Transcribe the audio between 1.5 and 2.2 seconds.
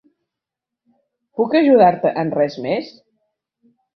ajudar-te